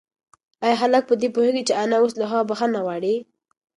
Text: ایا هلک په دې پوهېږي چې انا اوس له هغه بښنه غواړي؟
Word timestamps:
ایا 0.63 0.75
هلک 0.81 1.03
په 1.07 1.15
دې 1.21 1.27
پوهېږي 1.35 1.63
چې 1.67 1.73
انا 1.83 1.95
اوس 2.01 2.13
له 2.17 2.25
هغه 2.31 2.43
بښنه 2.49 2.79
غواړي؟ 2.85 3.15